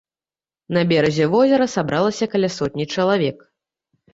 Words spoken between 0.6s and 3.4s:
На беразе возера сабралася каля сотні чалавек.